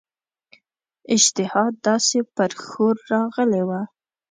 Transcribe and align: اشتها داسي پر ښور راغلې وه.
اشتها 1.13 1.63
داسي 1.85 2.19
پر 2.35 2.51
ښور 2.67 2.95
راغلې 3.11 3.63
وه. 3.69 3.81